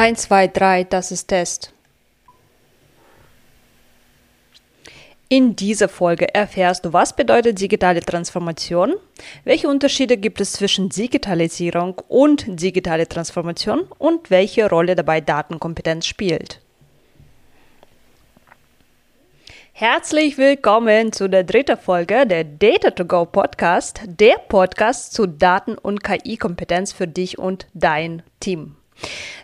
1, 0.00 0.18
2, 0.22 0.48
3, 0.48 0.84
das 0.84 1.12
ist 1.12 1.26
Test. 1.26 1.74
In 5.28 5.54
dieser 5.56 5.90
Folge 5.90 6.32
erfährst 6.34 6.86
du, 6.86 6.94
was 6.94 7.14
bedeutet 7.14 7.60
digitale 7.60 8.00
Transformation, 8.00 8.94
welche 9.44 9.68
Unterschiede 9.68 10.16
gibt 10.16 10.40
es 10.40 10.54
zwischen 10.54 10.88
Digitalisierung 10.88 12.00
und 12.08 12.46
digitale 12.62 13.06
Transformation 13.06 13.82
und 13.98 14.30
welche 14.30 14.70
Rolle 14.70 14.94
dabei 14.94 15.20
Datenkompetenz 15.20 16.06
spielt. 16.06 16.62
Herzlich 19.74 20.38
willkommen 20.38 21.12
zu 21.12 21.28
der 21.28 21.44
dritten 21.44 21.76
Folge 21.76 22.26
der 22.26 22.44
Data 22.44 22.90
to 22.90 23.04
Go 23.04 23.26
Podcast, 23.26 24.00
der 24.06 24.36
Podcast 24.48 25.12
zu 25.12 25.26
Daten- 25.26 25.76
und 25.76 26.02
KI-Kompetenz 26.02 26.94
für 26.94 27.06
dich 27.06 27.38
und 27.38 27.66
dein 27.74 28.22
Team. 28.40 28.76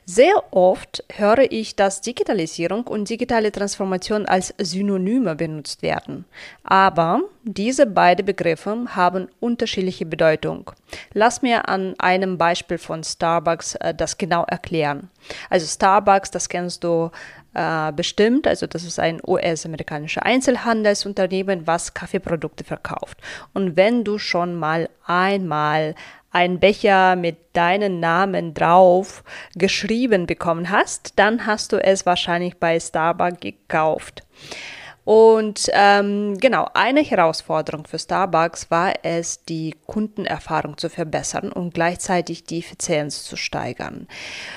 Sehr 0.04 0.52
oft 0.52 1.02
höre 1.12 1.50
ich, 1.50 1.74
dass 1.74 2.00
Digitalisierung 2.00 2.86
und 2.86 3.10
digitale 3.10 3.50
Transformation 3.50 4.24
als 4.26 4.54
Synonyme 4.58 5.34
benutzt 5.34 5.82
werden. 5.82 6.24
Aber 6.62 7.22
diese 7.42 7.86
beiden 7.86 8.24
Begriffe 8.24 8.84
haben 8.94 9.28
unterschiedliche 9.40 10.06
Bedeutung. 10.06 10.70
Lass 11.12 11.42
mir 11.42 11.68
an 11.68 11.94
einem 11.98 12.38
Beispiel 12.38 12.78
von 12.78 13.02
Starbucks 13.02 13.74
äh, 13.76 13.94
das 13.94 14.16
genau 14.16 14.44
erklären. 14.44 15.10
Also 15.50 15.66
Starbucks, 15.66 16.30
das 16.30 16.48
kennst 16.48 16.84
du 16.84 17.10
äh, 17.54 17.90
bestimmt. 17.92 18.46
Also 18.46 18.66
das 18.66 18.84
ist 18.84 19.00
ein 19.00 19.20
US-amerikanisches 19.26 20.22
Einzelhandelsunternehmen, 20.22 21.66
was 21.66 21.94
Kaffeeprodukte 21.94 22.62
verkauft. 22.64 23.18
Und 23.54 23.76
wenn 23.76 24.04
du 24.04 24.18
schon 24.18 24.54
mal 24.54 24.88
einmal 25.04 25.94
einen 26.36 26.60
Becher 26.60 27.16
mit 27.16 27.38
deinem 27.54 27.98
Namen 27.98 28.52
drauf 28.52 29.24
geschrieben 29.54 30.26
bekommen 30.26 30.70
hast, 30.70 31.18
dann 31.18 31.46
hast 31.46 31.72
du 31.72 31.82
es 31.82 32.04
wahrscheinlich 32.04 32.58
bei 32.58 32.78
Starbucks 32.78 33.40
gekauft. 33.40 34.22
Und 35.06 35.70
ähm, 35.72 36.36
genau, 36.38 36.66
eine 36.74 37.00
Herausforderung 37.00 37.86
für 37.86 37.96
Starbucks 37.96 38.72
war 38.72 38.92
es, 39.04 39.44
die 39.44 39.76
Kundenerfahrung 39.86 40.78
zu 40.78 40.90
verbessern 40.90 41.52
und 41.52 41.72
gleichzeitig 41.72 42.42
die 42.42 42.58
Effizienz 42.58 43.22
zu 43.22 43.36
steigern. 43.36 44.08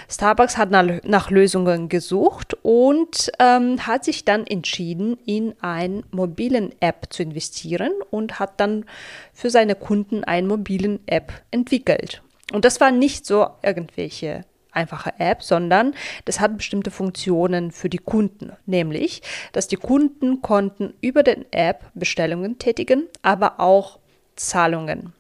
Starbucks 0.09 0.58
hat 0.58 0.72
nach, 0.72 1.03
nach 1.03 1.30
Lösungen 1.30 1.88
gesucht 1.88 2.58
und 2.64 3.31
ähm, 3.38 3.86
hat 3.86 4.03
sich 4.03 4.25
dann 4.25 4.47
entschieden, 4.47 5.20
in 5.23 5.53
ein 5.61 6.03
mobilen 6.09 6.73
App 6.80 7.05
zu 7.11 7.22
investieren 7.22 7.92
und 8.09 8.39
hat 8.39 8.59
dann 8.59 8.86
für 9.33 9.52
seine 9.52 9.75
Kunden 9.75 10.23
einen 10.23 10.47
mobilen 10.47 11.00
App 11.05 11.31
entwickelt. 11.52 12.23
Und 12.52 12.66
das 12.66 12.81
war 12.81 12.89
nicht 12.89 13.27
so 13.27 13.50
irgendwelche 13.61 14.45
einfache 14.80 15.14
App, 15.20 15.44
sondern 15.44 15.94
das 16.26 16.40
hat 16.40 16.58
bestimmte 16.58 16.92
Funktionen 16.92 17.72
für 17.72 17.90
die 17.90 17.98
Kunden, 17.98 18.54
nämlich, 18.66 19.22
dass 19.52 19.68
die 19.68 19.76
Kunden 19.76 20.42
konnten 20.42 20.94
über 21.02 21.24
den 21.24 21.46
App 21.52 21.92
Bestellungen 21.94 22.58
tätigen, 22.58 23.08
aber 23.22 23.60
auch 23.60 24.00
Zahlungen. 24.36 25.14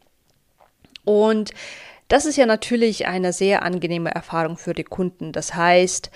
Und 1.05 1.51
das 2.07 2.25
ist 2.25 2.37
ja 2.37 2.45
natürlich 2.45 3.07
eine 3.07 3.33
sehr 3.33 3.63
angenehme 3.63 4.13
Erfahrung 4.13 4.57
für 4.57 4.73
die 4.73 4.83
Kunden. 4.83 5.31
Das 5.31 5.53
heißt, 5.53 6.09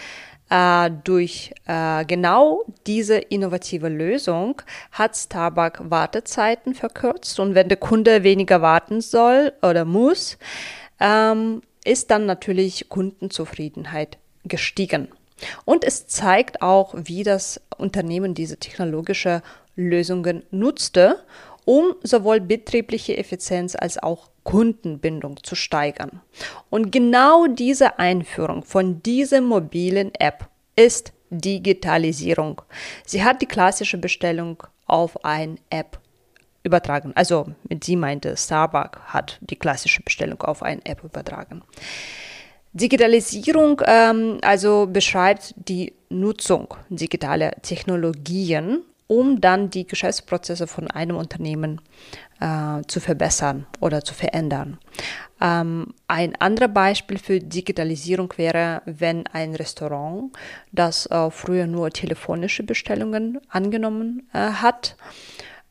äh, 0.50 0.92
durch 1.04 1.54
äh, 1.66 2.06
genau 2.06 2.64
diese 2.86 3.18
innovative 3.18 3.90
Lösung 3.90 4.62
hat 4.92 5.16
Starbucks 5.16 5.80
Wartezeiten 5.84 6.76
verkürzt 6.76 7.40
und 7.40 7.56
wenn 7.56 7.70
der 7.70 7.78
Kunde 7.78 8.24
weniger 8.24 8.62
warten 8.62 9.02
soll 9.02 9.54
oder 9.62 9.86
muss, 9.86 10.38
ähm, 11.00 11.62
ist 11.86 12.12
dann 12.12 12.26
natürlich 12.26 12.90
Kundenzufriedenheit 12.90 14.18
gestiegen. 14.44 15.10
Und 15.66 15.84
es 15.84 16.08
zeigt 16.08 16.62
auch, 16.62 16.96
wie 16.98 17.24
das 17.24 17.60
Unternehmen 17.78 18.34
diese 18.34 18.58
technologische 18.58 19.42
Lösungen 19.76 20.44
nutzte, 20.52 21.24
um 21.66 21.96
sowohl 22.04 22.40
betriebliche 22.40 23.18
Effizienz 23.18 23.76
als 23.76 24.02
auch 24.02 24.30
Kundenbindung 24.44 25.42
zu 25.44 25.56
steigern. 25.56 26.22
Und 26.70 26.92
genau 26.92 27.48
diese 27.48 28.00
Einführung 28.00 28.64
von 28.64 29.02
dieser 29.02 29.42
mobilen 29.42 30.14
App 30.16 30.50
ist 30.76 31.14
Digitalisierung. 31.30 32.62
Sie 33.06 33.24
hat 33.24 33.42
die 33.42 33.48
klassische 33.48 33.98
Bestellung 33.98 34.64
auf 34.86 35.24
ein 35.24 35.60
App 35.70 36.00
übertragen. 36.64 37.12
Also 37.16 37.48
sie 37.84 37.96
meinte, 37.96 38.36
Starbucks 38.36 39.00
hat 39.08 39.38
die 39.42 39.58
klassische 39.58 40.02
Bestellung 40.02 40.42
auf 40.42 40.64
eine 40.64 40.86
App 40.86 41.04
übertragen. 41.04 41.62
Digitalisierung 42.74 43.82
ähm, 43.86 44.40
also 44.42 44.88
beschreibt 44.88 45.54
die 45.58 45.94
Nutzung 46.10 46.74
digitaler 46.90 47.52
Technologien, 47.62 48.82
um 49.06 49.40
dann 49.40 49.70
die 49.70 49.86
Geschäftsprozesse 49.86 50.66
von 50.66 50.90
einem 50.90 51.18
Unternehmen 51.18 51.82
äh, 52.40 52.82
zu 52.88 53.00
verbessern 53.00 53.68
oder 53.80 54.04
zu 54.04 54.16
verändern. 54.16 54.80
Ähm, 55.40 55.94
ein 56.08 56.36
anderes 56.40 56.74
Beispiel 56.74 57.20
für 57.20 57.40
Digitalisierung 57.40 58.34
wäre, 58.38 58.82
wenn 58.86 59.28
ein 59.28 59.54
Restaurant, 59.54 60.32
das 60.72 61.06
äh, 61.08 61.30
früher 61.30 61.68
nur 61.68 61.92
telefonische 61.92 62.64
Bestellungen 62.64 63.40
angenommen 63.50 64.28
äh, 64.34 64.40
hat, 64.40 64.96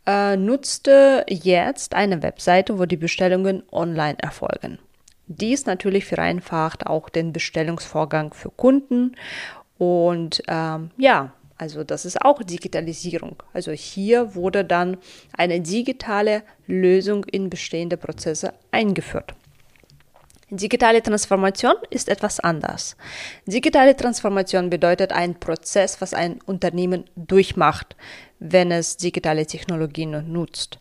äh, 0.06 0.36
nutzte 0.36 1.24
jetzt 1.28 1.94
eine 1.94 2.22
Webseite, 2.22 2.78
wo 2.78 2.86
die 2.86 2.96
Bestellungen 2.96 3.62
online 3.70 4.18
erfolgen. 4.18 4.78
Dies 5.26 5.66
natürlich 5.66 6.04
vereinfacht 6.04 6.86
auch 6.86 7.08
den 7.08 7.32
Bestellungsvorgang 7.32 8.34
für 8.34 8.50
Kunden 8.50 9.16
und 9.78 10.42
ähm, 10.48 10.90
ja, 10.96 11.32
also 11.58 11.84
das 11.84 12.04
ist 12.04 12.20
auch 12.20 12.42
Digitalisierung. 12.42 13.36
Also 13.52 13.70
hier 13.70 14.34
wurde 14.34 14.64
dann 14.64 14.96
eine 15.36 15.60
digitale 15.60 16.42
Lösung 16.66 17.24
in 17.24 17.50
bestehende 17.50 17.96
Prozesse 17.96 18.52
eingeführt. 18.72 19.34
Digitale 20.50 21.02
Transformation 21.02 21.76
ist 21.88 22.08
etwas 22.08 22.40
anders. 22.40 22.96
Digitale 23.46 23.96
Transformation 23.96 24.68
bedeutet 24.68 25.10
ein 25.10 25.40
Prozess, 25.40 26.00
was 26.02 26.12
ein 26.12 26.40
Unternehmen 26.44 27.04
durchmacht, 27.16 27.96
wenn 28.42 28.72
es 28.72 28.96
digitale 28.96 29.46
Technologien 29.46 30.32
nutzt. 30.32 30.78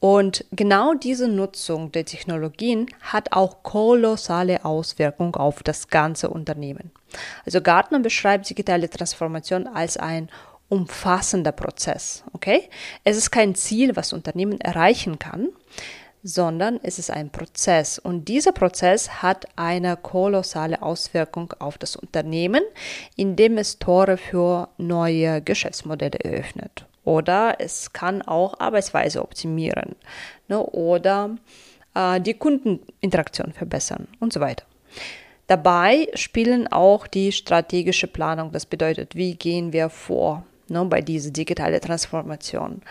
Und 0.00 0.44
genau 0.52 0.94
diese 0.94 1.26
Nutzung 1.26 1.90
der 1.90 2.04
Technologien 2.04 2.86
hat 3.00 3.32
auch 3.32 3.62
kolossale 3.62 4.64
Auswirkungen 4.64 5.34
auf 5.34 5.62
das 5.62 5.88
ganze 5.88 6.30
Unternehmen. 6.30 6.92
Also 7.44 7.60
Gartner 7.60 7.98
beschreibt 7.98 8.48
digitale 8.48 8.88
Transformation 8.88 9.66
als 9.66 9.96
ein 9.96 10.28
umfassender 10.68 11.52
Prozess. 11.52 12.22
Okay? 12.32 12.68
Es 13.02 13.16
ist 13.16 13.30
kein 13.30 13.54
Ziel, 13.54 13.96
was 13.96 14.12
Unternehmen 14.12 14.60
erreichen 14.60 15.18
kann, 15.18 15.48
sondern 16.22 16.78
es 16.82 16.98
ist 16.98 17.10
ein 17.10 17.30
Prozess. 17.30 17.98
Und 17.98 18.26
dieser 18.28 18.52
Prozess 18.52 19.22
hat 19.22 19.46
eine 19.56 19.96
kolossale 19.96 20.82
Auswirkung 20.82 21.54
auf 21.58 21.78
das 21.78 21.96
Unternehmen, 21.96 22.62
indem 23.16 23.58
es 23.58 23.78
Tore 23.78 24.16
für 24.16 24.68
neue 24.76 25.42
Geschäftsmodelle 25.42 26.18
eröffnet. 26.20 26.87
Oder 27.08 27.56
es 27.58 27.94
kann 27.94 28.20
auch 28.20 28.60
Arbeitsweise 28.60 29.22
optimieren 29.22 29.96
ne? 30.46 30.62
oder 30.62 31.30
äh, 31.94 32.20
die 32.20 32.34
Kundeninteraktion 32.34 33.54
verbessern 33.54 34.08
und 34.20 34.34
so 34.34 34.40
weiter. 34.40 34.66
Dabei 35.46 36.08
spielen 36.12 36.70
auch 36.70 37.06
die 37.06 37.32
strategische 37.32 38.08
Planung, 38.08 38.52
das 38.52 38.66
bedeutet, 38.66 39.16
wie 39.16 39.36
gehen 39.36 39.72
wir 39.72 39.88
vor 39.88 40.44
ne, 40.68 40.84
bei 40.84 41.00
dieser 41.00 41.30
digitalen 41.30 41.80
Transformation. 41.80 42.82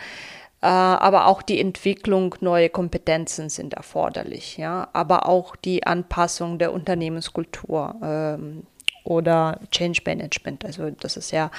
Äh, 0.62 0.66
aber 0.66 1.28
auch 1.28 1.40
die 1.40 1.60
Entwicklung 1.60 2.34
neuer 2.40 2.70
Kompetenzen 2.70 3.48
sind 3.50 3.74
erforderlich, 3.74 4.56
ja, 4.56 4.88
aber 4.94 5.28
auch 5.28 5.54
die 5.54 5.86
Anpassung 5.86 6.58
der 6.58 6.72
Unternehmenskultur 6.72 7.94
ähm, 8.02 8.66
oder 9.04 9.60
Change 9.70 10.00
Management. 10.04 10.64
Also 10.64 10.90
das 10.90 11.16
ist 11.16 11.30
ja 11.30 11.52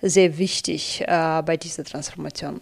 sehr 0.00 0.38
wichtig 0.38 1.02
äh, 1.06 1.42
bei 1.42 1.56
dieser 1.56 1.84
Transformation. 1.84 2.60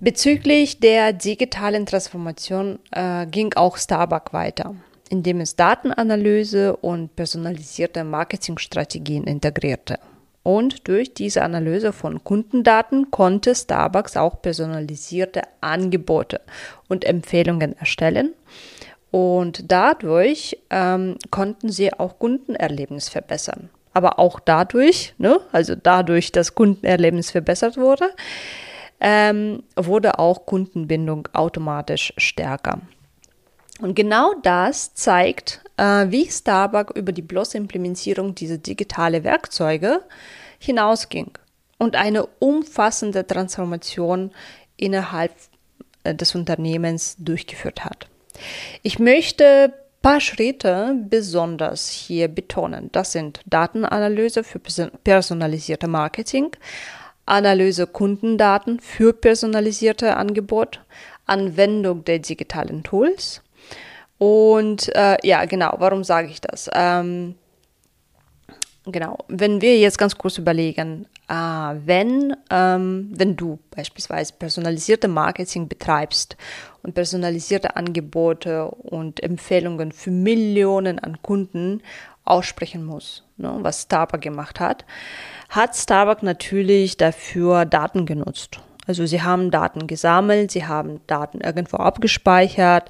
Bezüglich 0.00 0.78
der 0.78 1.12
digitalen 1.12 1.84
Transformation 1.84 2.78
äh, 2.92 3.26
ging 3.26 3.52
auch 3.54 3.76
Starbucks 3.76 4.32
weiter, 4.32 4.76
indem 5.10 5.40
es 5.40 5.56
Datenanalyse 5.56 6.76
und 6.76 7.16
personalisierte 7.16 8.04
Marketingstrategien 8.04 9.24
integrierte. 9.24 9.98
Und 10.44 10.86
durch 10.86 11.12
diese 11.14 11.42
Analyse 11.42 11.92
von 11.92 12.22
Kundendaten 12.22 13.10
konnte 13.10 13.54
Starbucks 13.54 14.16
auch 14.16 14.40
personalisierte 14.40 15.42
Angebote 15.60 16.40
und 16.88 17.04
Empfehlungen 17.04 17.76
erstellen. 17.76 18.34
Und 19.10 19.70
dadurch 19.70 20.58
ähm, 20.70 21.16
konnten 21.30 21.70
sie 21.70 21.92
auch 21.92 22.18
Kundenerlebnis 22.18 23.08
verbessern. 23.08 23.68
Aber 23.98 24.20
auch 24.20 24.38
dadurch, 24.38 25.12
ne, 25.18 25.40
also 25.50 25.74
dadurch, 25.74 26.30
dass 26.30 26.54
Kundenerlebnis 26.54 27.32
verbessert 27.32 27.76
wurde, 27.76 28.10
ähm, 29.00 29.64
wurde 29.74 30.20
auch 30.20 30.46
Kundenbindung 30.46 31.26
automatisch 31.32 32.12
stärker. 32.16 32.80
Und 33.80 33.96
genau 33.96 34.34
das 34.44 34.94
zeigt, 34.94 35.62
äh, 35.76 36.06
wie 36.10 36.30
Starbucks 36.30 36.94
über 36.94 37.10
die 37.10 37.22
bloße 37.22 37.58
Implementierung 37.58 38.36
dieser 38.36 38.58
digitalen 38.58 39.24
Werkzeuge 39.24 40.04
hinausging 40.60 41.32
und 41.78 41.96
eine 41.96 42.24
umfassende 42.38 43.26
Transformation 43.26 44.30
innerhalb 44.76 45.32
äh, 46.04 46.14
des 46.14 46.36
Unternehmens 46.36 47.16
durchgeführt 47.18 47.84
hat. 47.84 48.06
Ich 48.84 49.00
möchte 49.00 49.72
paar 50.02 50.20
Schritte 50.20 50.94
besonders 51.08 51.88
hier 51.88 52.28
betonen. 52.28 52.90
Das 52.92 53.12
sind 53.12 53.40
Datenanalyse 53.46 54.44
für 54.44 54.60
personalisierte 55.04 55.88
Marketing, 55.88 56.50
Analyse 57.26 57.86
Kundendaten 57.86 58.80
für 58.80 59.12
personalisierte 59.12 60.16
Angebote, 60.16 60.80
Anwendung 61.26 62.04
der 62.04 62.20
digitalen 62.20 62.82
Tools. 62.82 63.42
Und 64.18 64.94
äh, 64.96 65.16
ja, 65.22 65.44
genau, 65.44 65.74
warum 65.78 66.04
sage 66.04 66.28
ich 66.28 66.40
das? 66.40 66.68
Ähm, 66.72 67.36
genau, 68.92 69.18
wenn 69.28 69.60
wir 69.60 69.78
jetzt 69.78 69.98
ganz 69.98 70.16
kurz 70.16 70.38
überlegen, 70.38 71.06
äh, 71.28 71.34
wenn, 71.34 72.34
ähm, 72.50 73.10
wenn 73.14 73.36
du 73.36 73.58
beispielsweise 73.70 74.34
personalisierte 74.38 75.08
Marketing 75.08 75.68
betreibst 75.68 76.36
und 76.82 76.94
personalisierte 76.94 77.76
Angebote 77.76 78.66
und 78.66 79.22
Empfehlungen 79.22 79.92
für 79.92 80.10
Millionen 80.10 80.98
an 80.98 81.20
Kunden 81.22 81.82
aussprechen 82.24 82.84
musst, 82.84 83.24
ne, 83.36 83.58
was 83.60 83.82
Starbucks 83.82 84.22
gemacht 84.22 84.60
hat, 84.60 84.84
hat 85.48 85.76
Starbucks 85.76 86.22
natürlich 86.22 86.96
dafür 86.96 87.64
Daten 87.64 88.06
genutzt. 88.06 88.60
Also 88.88 89.04
sie 89.04 89.20
haben 89.20 89.50
Daten 89.50 89.86
gesammelt, 89.86 90.50
sie 90.50 90.66
haben 90.66 91.00
Daten 91.06 91.42
irgendwo 91.42 91.76
abgespeichert. 91.76 92.88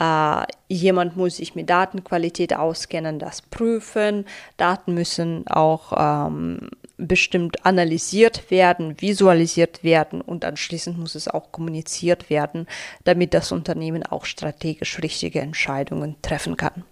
Äh, 0.00 0.42
jemand 0.66 1.16
muss 1.16 1.36
sich 1.36 1.54
mit 1.54 1.70
Datenqualität 1.70 2.54
auskennen, 2.54 3.20
das 3.20 3.42
prüfen. 3.42 4.26
Daten 4.56 4.94
müssen 4.94 5.46
auch 5.46 5.92
ähm, 5.96 6.70
bestimmt 6.96 7.64
analysiert 7.64 8.50
werden, 8.50 9.00
visualisiert 9.00 9.84
werden 9.84 10.20
und 10.20 10.44
anschließend 10.44 10.98
muss 10.98 11.14
es 11.14 11.28
auch 11.28 11.52
kommuniziert 11.52 12.30
werden, 12.30 12.66
damit 13.04 13.32
das 13.32 13.52
Unternehmen 13.52 14.02
auch 14.02 14.24
strategisch 14.24 14.98
richtige 15.00 15.40
Entscheidungen 15.40 16.16
treffen 16.20 16.56
kann. 16.56 16.82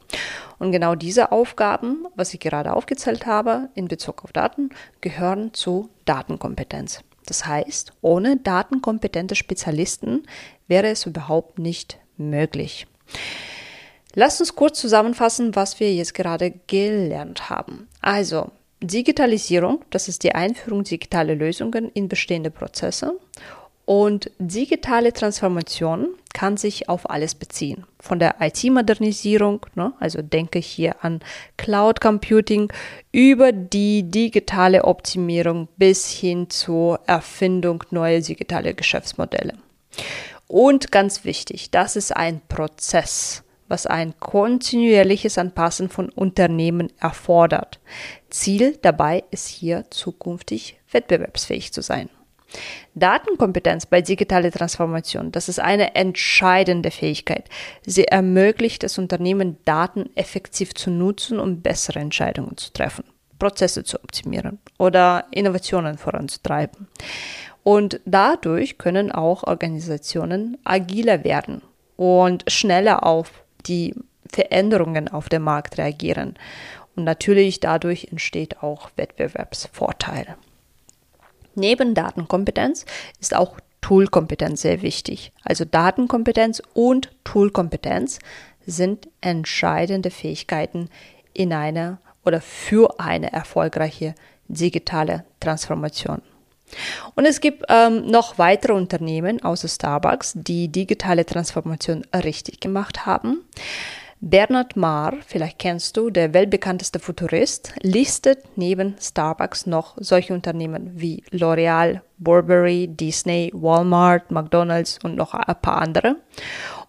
Und 0.61 0.71
genau 0.71 0.95
diese 0.95 1.33
Aufgaben, 1.33 2.07
was 2.15 2.33
ich 2.33 2.39
gerade 2.39 2.73
aufgezählt 2.75 3.27
habe 3.27 3.71
in 3.75 3.89
Bezug 3.89 4.23
auf 4.23 4.33
Daten, 4.33 4.71
gehören 5.01 5.53
zu 5.53 5.91
Datenkompetenz. 6.05 7.03
Das 7.27 7.47
heißt, 7.47 7.93
ohne 8.01 8.37
datenkompetente 8.37 9.35
Spezialisten 9.35 10.23
wäre 10.69 10.89
es 10.89 11.07
überhaupt 11.07 11.59
nicht 11.59 11.99
möglich. 12.17 12.87
Lasst 14.15 14.41
uns 14.41 14.55
kurz 14.55 14.81
zusammenfassen, 14.81 15.55
was 15.55 15.79
wir 15.79 15.93
jetzt 15.93 16.15
gerade 16.15 16.55
gelernt 16.67 17.51
haben. 17.51 17.87
Also, 18.01 18.51
Digitalisierung, 18.83 19.85
das 19.91 20.09
ist 20.09 20.23
die 20.23 20.35
Einführung 20.35 20.85
digitaler 20.85 21.35
Lösungen 21.35 21.91
in 21.91 22.09
bestehende 22.09 22.51
Prozesse. 22.51 23.19
Und 23.87 24.31
digitale 24.39 25.13
Transformation 25.13 26.09
kann 26.35 26.59
sich 26.59 26.89
auf 26.89 27.09
alles 27.09 27.35
beziehen. 27.35 27.87
Von 27.99 28.19
der 28.19 28.37
IT-Modernisierung, 28.41 29.65
ne, 29.75 29.95
also 30.01 30.21
denke 30.21 30.59
hier 30.59 31.03
an 31.03 31.21
Cloud 31.57 32.01
Computing, 32.01 32.71
über 33.13 33.53
die 33.53 34.03
digitale 34.03 34.85
Optimierung 34.85 35.69
bis 35.79 36.11
hin 36.11 36.51
zur 36.51 37.01
Erfindung 37.07 37.85
neuer 37.91 38.21
digitaler 38.21 38.75
Geschäftsmodelle. 38.75 39.55
Und 40.49 40.93
ganz 40.93 41.25
wichtig, 41.25 41.71
das 41.71 41.97
ist 41.97 42.15
ein 42.15 42.43
Prozess 42.49 43.45
was 43.69 43.87
ein 43.87 44.19
kontinuierliches 44.21 45.39
Anpassen 45.39 45.89
von 45.89 46.09
Unternehmen 46.11 46.93
erfordert. 47.01 47.81
Ziel 48.31 48.79
dabei 48.83 49.25
ist 49.31 49.49
hier 49.49 49.87
zukünftig 49.91 50.79
wettbewerbsfähig 50.91 51.73
zu 51.73 51.83
sein. 51.83 52.09
Datenkompetenz 52.95 53.87
bei 53.87 54.01
digitaler 54.01 54.51
Transformation, 54.51 55.33
das 55.33 55.49
ist 55.49 55.61
eine 55.61 55.95
entscheidende 55.95 56.91
Fähigkeit. 56.91 57.49
Sie 57.85 58.05
ermöglicht 58.05 58.85
es 58.85 58.99
Unternehmen, 58.99 59.59
Daten 59.65 60.11
effektiv 60.15 60.75
zu 60.75 60.91
nutzen, 60.91 61.39
um 61.39 61.61
bessere 61.61 61.99
Entscheidungen 61.99 62.57
zu 62.57 62.73
treffen, 62.73 63.05
Prozesse 63.39 63.85
zu 63.85 64.03
optimieren 64.03 64.59
oder 64.79 65.27
Innovationen 65.31 65.99
voranzutreiben. 65.99 66.89
Und 67.63 68.01
dadurch 68.05 68.79
können 68.79 69.11
auch 69.11 69.43
Organisationen 69.43 70.57
agiler 70.65 71.25
werden 71.25 71.63
und 71.97 72.45
schneller 72.51 73.05
auf 73.05 73.31
die 73.67 73.95
Veränderungen 74.31 75.09
auf 75.09 75.29
dem 75.29 75.43
Markt 75.43 75.79
reagieren. 75.79 76.35
Und 76.95 77.05
natürlich 77.05 77.61
dadurch 77.61 78.09
entsteht 78.11 78.63
auch 78.63 78.91
Wettbewerbsvorteil. 78.97 80.37
Neben 81.57 81.95
Datenkompetenz 81.95 82.87
ist 83.21 83.35
auch 83.35 83.59
Toolkompetenz 83.81 84.63
sehr 84.63 84.83
wichtig. 84.83 85.33
Also 85.43 85.65
Datenkompetenz 85.65 86.63
und 86.75 87.11
Toolkompetenz 87.25 88.19
sind 88.67 89.09
entscheidende 89.21 90.11
Fähigkeiten 90.11 90.89
in 91.33 91.53
einer 91.53 91.99
oder 92.25 92.41
für 92.41 92.99
eine 92.99 93.33
erfolgreiche 93.33 94.15
digitale 94.49 95.25
Transformation. 95.41 96.23
Und 97.15 97.27
es 97.27 97.41
gibt 97.41 97.65
ähm, 97.69 98.07
noch 98.07 98.39
weitere 98.39 98.73
Unternehmen 98.73 99.43
außer 99.43 99.69
Starbucks, 99.69 100.33
die 100.35 100.69
digitale 100.69 101.25
Transformation 101.25 102.05
richtig 102.13 102.61
gemacht 102.61 103.07
haben. 103.07 103.45
Bernard 104.29 104.75
Marr, 104.75 105.19
vielleicht 105.25 105.61
kennst 105.61 105.97
du, 105.97 106.11
der 106.11 106.35
weltbekannteste 106.35 106.99
Futurist, 106.99 107.73
listet 107.83 108.41
neben 108.57 108.97
Starbucks 109.01 109.67
noch 109.67 109.95
solche 110.01 110.35
Unternehmen 110.35 110.91
wie 110.97 111.23
L'Oreal, 111.31 112.01
Burberry, 112.19 112.89
Disney, 112.89 113.53
Walmart, 113.55 114.33
McDonald's 114.33 114.99
und 115.05 115.15
noch 115.15 115.33
ein 115.33 115.55
paar 115.63 115.81
andere. 115.81 116.17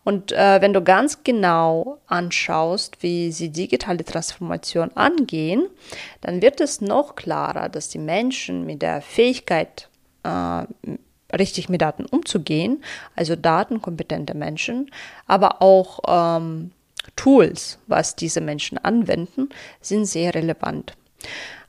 Und 0.04 0.32
äh, 0.32 0.62
wenn 0.62 0.74
du 0.74 0.82
ganz 0.84 1.24
genau 1.24 2.00
anschaust, 2.08 3.04
wie 3.04 3.32
sie 3.32 3.50
digitale 3.50 4.04
Transformation 4.04 4.90
angehen, 4.96 5.68
dann 6.22 6.42
wird 6.42 6.60
es 6.60 6.82
noch 6.82 7.16
klarer, 7.16 7.70
dass 7.70 7.90
die 7.90 8.00
Menschen 8.00 8.66
mit 8.66 8.82
der 8.82 9.04
Fähigkeit, 9.04 9.90
äh, 10.24 10.64
richtig 11.38 11.70
mit 11.70 11.84
Daten 11.84 12.08
umzugehen, 12.08 12.84
also 13.16 13.36
datenkompetente 13.36 14.34
Menschen, 14.34 14.90
aber 15.28 15.62
auch 15.62 16.00
ähm, 16.08 16.72
Tools, 17.16 17.80
was 17.88 18.16
diese 18.16 18.42
Menschen 18.42 18.78
anwenden, 18.78 19.50
sind 19.82 20.06
sehr 20.06 20.36
relevant. 20.36 20.94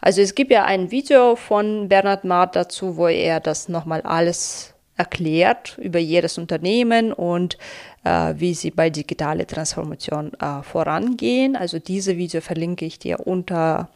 Also 0.00 0.20
es 0.20 0.34
gibt 0.34 0.50
ja 0.50 0.64
ein 0.64 0.90
Video 0.90 1.36
von 1.36 1.88
Bernhard 1.88 2.24
Marth 2.24 2.56
dazu, 2.56 2.96
wo 2.96 3.08
er 3.08 3.40
das 3.40 3.68
nochmal 3.68 4.02
alles 4.02 4.74
erklärt 4.96 5.78
über 5.78 5.98
jedes 5.98 6.38
Unternehmen 6.38 7.12
und 7.12 7.56
äh, 8.04 8.34
wie 8.36 8.52
sie 8.54 8.70
bei 8.70 8.90
digitaler 8.90 9.46
Transformation 9.46 10.32
äh, 10.34 10.62
vorangehen. 10.62 11.56
Also 11.56 11.78
diese 11.78 12.16
Video 12.16 12.40
verlinke 12.40 12.84
ich 12.84 12.98
dir 12.98 13.26
unter 13.26 13.88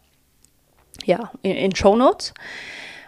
ja 1.04 1.32
in, 1.42 1.52
in 1.52 1.74
Show 1.74 1.96
Notes 1.96 2.34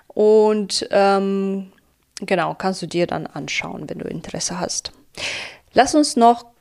und 0.08 0.86
ähm, 0.90 1.72
genau 2.20 2.54
kannst 2.54 2.82
du 2.82 2.86
dir 2.86 3.06
dann 3.06 3.26
anschauen, 3.26 3.88
wenn 3.88 3.98
du 3.98 4.08
Interesse 4.08 4.58
hast. 4.58 4.92
Lass 5.72 5.94
uns 5.94 6.16
noch 6.16 6.53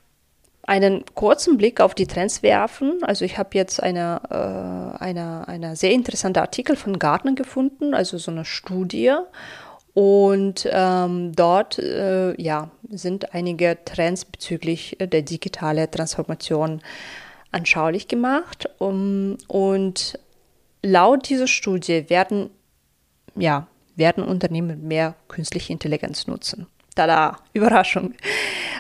einen 0.66 1.04
kurzen 1.14 1.58
Blick 1.58 1.82
auf 1.82 1.94
die 1.94 2.08
Trends 2.08 2.42
werfen. 2.42 3.00
Also 3.04 3.26
ich 3.26 3.38
habe 3.38 3.50
jetzt 3.54 3.84
eine, 3.84 4.22
äh, 4.30 5.04
eine, 5.04 5.48
eine 5.48 5.76
sehr 5.76 5.92
interessante 5.92 6.42
Artikel 6.42 6.76
von 6.76 7.00
Gartner 7.00 7.34
gefunden, 7.34 7.94
also 7.94 8.18
so 8.18 8.32
eine 8.32 8.46
Studie 8.46 9.14
und 9.94 10.68
ähm, 10.72 11.36
dort 11.36 11.78
äh, 11.78 12.40
ja, 12.42 12.72
sind 12.90 13.34
einige 13.34 13.78
Trends 13.86 14.26
bezüglich 14.26 14.98
der 15.00 15.22
digitalen 15.22 15.90
Transformation 15.90 16.82
anschaulich 17.52 18.08
gemacht. 18.08 18.68
Um, 18.80 19.38
und 19.48 20.18
laut 20.82 21.30
dieser 21.30 21.48
Studie 21.48 22.10
werden, 22.10 22.50
ja, 23.36 23.68
werden 23.96 24.24
Unternehmen 24.24 24.88
mehr 24.88 25.14
künstliche 25.28 25.72
Intelligenz 25.72 26.26
nutzen. 26.26 26.66
Tada, 26.96 27.38
Überraschung. 27.54 28.16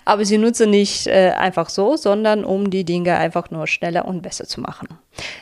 Aber 0.05 0.25
sie 0.25 0.38
nutzen 0.38 0.69
nicht 0.69 1.07
äh, 1.07 1.31
einfach 1.38 1.69
so, 1.69 1.95
sondern 1.95 2.43
um 2.43 2.69
die 2.69 2.83
Dinge 2.83 3.17
einfach 3.17 3.51
nur 3.51 3.67
schneller 3.67 4.05
und 4.05 4.22
besser 4.22 4.45
zu 4.45 4.62
machen. 4.62 4.88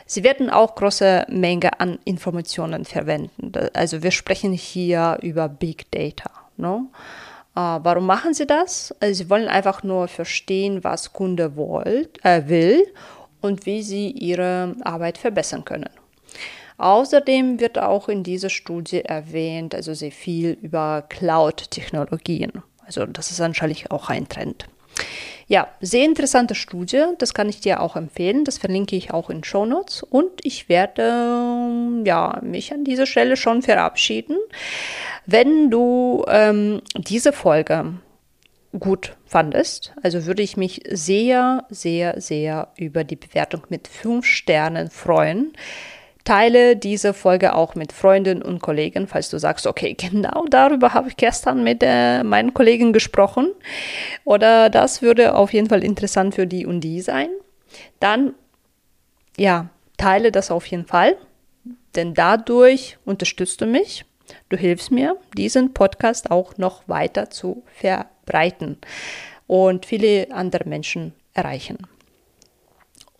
Sie 0.06 0.22
werden 0.24 0.50
auch 0.50 0.74
große 0.74 1.26
Menge 1.28 1.80
an 1.80 1.98
Informationen 2.04 2.84
verwenden. 2.84 3.52
Also 3.74 4.02
wir 4.02 4.10
sprechen 4.10 4.52
hier 4.52 5.18
über 5.22 5.48
Big 5.48 5.90
Data. 5.90 6.30
Ne? 6.56 6.86
Äh, 7.54 7.60
warum 7.60 8.06
machen 8.06 8.34
sie 8.34 8.46
das? 8.46 8.94
Also 9.00 9.24
sie 9.24 9.30
wollen 9.30 9.48
einfach 9.48 9.82
nur 9.82 10.08
verstehen, 10.08 10.84
was 10.84 11.12
Kunde 11.12 11.56
wollt, 11.56 12.24
äh, 12.24 12.48
will 12.48 12.86
und 13.40 13.66
wie 13.66 13.82
sie 13.82 14.10
ihre 14.10 14.76
Arbeit 14.82 15.18
verbessern 15.18 15.64
können. 15.64 15.90
Außerdem 16.78 17.60
wird 17.60 17.78
auch 17.78 18.08
in 18.08 18.22
dieser 18.22 18.50
Studie 18.50 19.04
erwähnt, 19.04 19.74
also 19.74 19.94
sehr 19.94 20.10
viel 20.10 20.56
über 20.62 21.04
Cloud-Technologien. 21.08 22.62
Also 22.96 23.10
das 23.10 23.30
ist 23.30 23.40
anscheinend 23.40 23.90
auch 23.90 24.10
ein 24.10 24.28
Trend. 24.28 24.66
Ja, 25.48 25.68
sehr 25.80 26.04
interessante 26.04 26.54
Studie, 26.54 27.04
das 27.18 27.34
kann 27.34 27.48
ich 27.48 27.60
dir 27.60 27.80
auch 27.80 27.96
empfehlen. 27.96 28.44
Das 28.44 28.58
verlinke 28.58 28.96
ich 28.96 29.12
auch 29.12 29.28
in 29.28 29.44
Show 29.44 29.66
Notes. 29.66 30.02
Und 30.02 30.30
ich 30.42 30.68
werde 30.68 32.02
ja, 32.04 32.38
mich 32.42 32.72
an 32.72 32.84
dieser 32.84 33.06
Stelle 33.06 33.36
schon 33.36 33.62
verabschieden. 33.62 34.36
Wenn 35.26 35.70
du 35.70 36.24
ähm, 36.28 36.80
diese 36.96 37.32
Folge 37.32 37.94
gut 38.78 39.16
fandest, 39.26 39.92
also 40.02 40.26
würde 40.26 40.42
ich 40.42 40.56
mich 40.56 40.82
sehr, 40.88 41.66
sehr, 41.68 42.20
sehr 42.20 42.68
über 42.76 43.04
die 43.04 43.16
Bewertung 43.16 43.62
mit 43.68 43.88
fünf 43.88 44.24
Sternen 44.26 44.90
freuen. 44.90 45.52
Teile 46.24 46.76
diese 46.76 47.14
Folge 47.14 47.54
auch 47.54 47.74
mit 47.74 47.92
Freunden 47.92 48.42
und 48.42 48.60
Kollegen, 48.62 49.08
falls 49.08 49.28
du 49.30 49.38
sagst, 49.38 49.66
okay, 49.66 49.94
genau 49.94 50.44
darüber 50.48 50.94
habe 50.94 51.08
ich 51.08 51.16
gestern 51.16 51.64
mit 51.64 51.82
äh, 51.82 52.22
meinen 52.22 52.54
Kollegen 52.54 52.92
gesprochen. 52.92 53.50
Oder 54.24 54.70
das 54.70 55.02
würde 55.02 55.34
auf 55.34 55.52
jeden 55.52 55.68
Fall 55.68 55.82
interessant 55.82 56.34
für 56.34 56.46
die 56.46 56.64
und 56.64 56.80
die 56.80 57.00
sein. 57.00 57.28
Dann, 57.98 58.34
ja, 59.36 59.68
teile 59.96 60.30
das 60.30 60.50
auf 60.50 60.66
jeden 60.66 60.86
Fall, 60.86 61.16
denn 61.96 62.14
dadurch 62.14 62.98
unterstützt 63.04 63.60
du 63.60 63.66
mich. 63.66 64.04
Du 64.48 64.56
hilfst 64.56 64.90
mir, 64.90 65.16
diesen 65.36 65.74
Podcast 65.74 66.30
auch 66.30 66.56
noch 66.56 66.88
weiter 66.88 67.30
zu 67.30 67.64
verbreiten 67.74 68.78
und 69.46 69.86
viele 69.86 70.28
andere 70.30 70.68
Menschen 70.68 71.14
erreichen. 71.34 71.78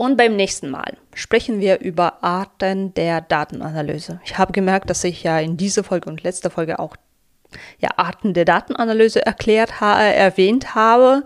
Und 0.02 0.16
beim 0.16 0.35
nächsten 0.35 0.68
Mal 0.68 0.97
sprechen 1.14 1.61
wir 1.61 1.78
über 1.78 2.25
Arten 2.25 2.92
der 2.92 3.21
Datenanalyse. 3.21 4.21
Ich 4.25 4.37
habe 4.37 4.50
gemerkt, 4.50 4.90
dass 4.90 5.04
ich 5.04 5.23
ja 5.23 5.38
in 5.38 5.56
dieser 5.56 5.85
Folge 5.85 6.11
und 6.11 6.25
letzter 6.25 6.50
Folge 6.50 6.80
auch 6.80 6.97
ja, 7.78 7.90
Arten 7.94 8.35
der 8.35 8.44
Datenanalyse 8.44 9.25
erklärt 9.25 9.80
ha 9.80 10.02
erwähnt 10.02 10.75
habe. 10.75 11.23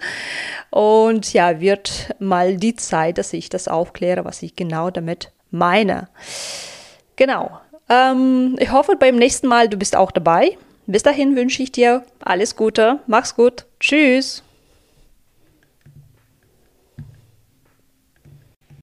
Und 0.68 1.32
ja, 1.32 1.58
wird 1.58 2.14
mal 2.18 2.58
die 2.58 2.76
Zeit, 2.76 3.16
dass 3.16 3.32
ich 3.32 3.48
das 3.48 3.66
aufkläre, 3.66 4.26
was 4.26 4.42
ich 4.42 4.56
genau 4.56 4.90
damit 4.90 5.32
meine. 5.50 6.10
Genau. 7.16 7.58
Ähm, 7.88 8.56
ich 8.58 8.72
hoffe, 8.72 8.96
beim 8.98 9.16
nächsten 9.16 9.46
Mal 9.46 9.70
du 9.70 9.78
bist 9.78 9.96
auch 9.96 10.10
dabei. 10.10 10.58
Bis 10.86 11.02
dahin 11.02 11.34
wünsche 11.34 11.62
ich 11.62 11.72
dir 11.72 12.04
alles 12.20 12.56
Gute. 12.56 13.00
Mach's 13.06 13.34
gut. 13.34 13.64
Tschüss. 13.80 14.42